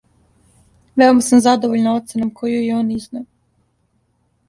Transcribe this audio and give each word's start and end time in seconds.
Веома 1.01 1.27
сам 1.27 1.43
задовољна 1.47 1.93
оценом 1.99 2.35
коју 2.43 2.65
је 2.65 2.75
он 2.83 2.93
изнео. 2.99 3.25